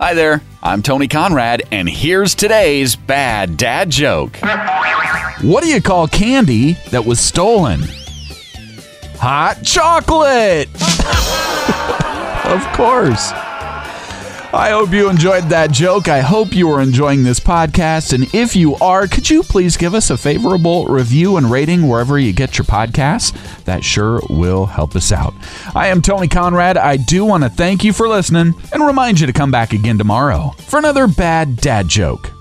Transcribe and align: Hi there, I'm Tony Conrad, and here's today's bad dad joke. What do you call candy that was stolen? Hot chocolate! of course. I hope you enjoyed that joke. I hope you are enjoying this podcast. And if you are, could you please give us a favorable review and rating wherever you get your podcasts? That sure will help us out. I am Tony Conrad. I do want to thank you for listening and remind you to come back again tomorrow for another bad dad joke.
Hi 0.00 0.12
there, 0.12 0.42
I'm 0.60 0.82
Tony 0.82 1.06
Conrad, 1.06 1.62
and 1.70 1.88
here's 1.88 2.34
today's 2.34 2.96
bad 2.96 3.56
dad 3.56 3.90
joke. 3.90 4.36
What 5.40 5.62
do 5.62 5.68
you 5.68 5.80
call 5.80 6.08
candy 6.08 6.72
that 6.90 7.04
was 7.06 7.20
stolen? 7.20 7.80
Hot 9.20 9.62
chocolate! 9.62 10.68
of 12.44 12.76
course. 12.76 13.30
I 14.54 14.70
hope 14.70 14.92
you 14.92 15.08
enjoyed 15.08 15.44
that 15.44 15.72
joke. 15.72 16.08
I 16.08 16.20
hope 16.20 16.54
you 16.54 16.70
are 16.70 16.80
enjoying 16.80 17.24
this 17.24 17.40
podcast. 17.40 18.12
And 18.12 18.32
if 18.34 18.54
you 18.54 18.76
are, 18.76 19.08
could 19.08 19.28
you 19.28 19.42
please 19.42 19.76
give 19.76 19.94
us 19.94 20.10
a 20.10 20.16
favorable 20.16 20.86
review 20.86 21.36
and 21.36 21.50
rating 21.50 21.88
wherever 21.88 22.18
you 22.18 22.32
get 22.32 22.56
your 22.56 22.64
podcasts? 22.64 23.32
That 23.64 23.82
sure 23.82 24.20
will 24.30 24.66
help 24.66 24.94
us 24.94 25.10
out. 25.10 25.34
I 25.74 25.88
am 25.88 26.02
Tony 26.02 26.28
Conrad. 26.28 26.76
I 26.76 26.96
do 26.96 27.24
want 27.24 27.42
to 27.42 27.50
thank 27.50 27.82
you 27.82 27.92
for 27.92 28.08
listening 28.08 28.54
and 28.72 28.86
remind 28.86 29.18
you 29.18 29.26
to 29.26 29.32
come 29.32 29.50
back 29.50 29.72
again 29.72 29.98
tomorrow 29.98 30.50
for 30.58 30.78
another 30.78 31.08
bad 31.08 31.56
dad 31.56 31.88
joke. 31.88 32.33